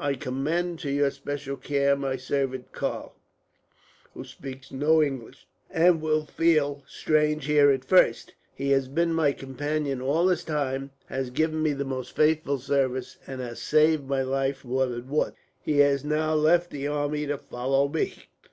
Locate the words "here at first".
7.46-8.32